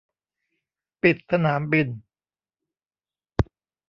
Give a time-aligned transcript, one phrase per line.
[1.01, 1.87] ปิดสนามบิน